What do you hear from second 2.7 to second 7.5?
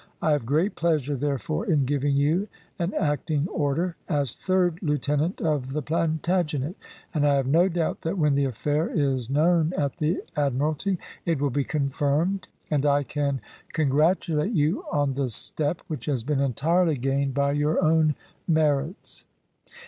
an acting order as Third Lieutenant of the Plantagenet; and I have